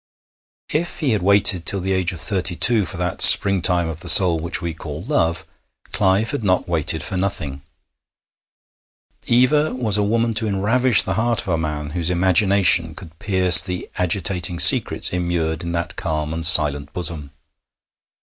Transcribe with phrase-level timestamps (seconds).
[0.71, 4.09] If he had waited till the age of thirty two for that springtime of the
[4.09, 5.45] soul which we call love,
[5.91, 7.61] Clive had not waited for nothing.
[9.27, 13.61] Eva was a woman to enravish the heart of a man whose imagination could pierce
[13.61, 17.29] the agitating secrets immured in that calm and silent bosom.